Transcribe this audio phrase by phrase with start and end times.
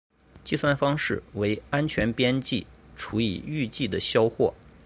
[0.43, 2.65] 计算方式为安全边际
[2.95, 4.51] 除以预计的销货。